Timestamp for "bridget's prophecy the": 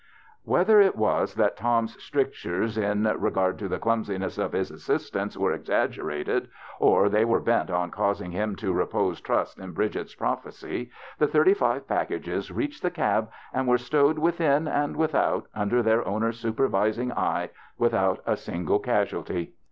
9.73-11.27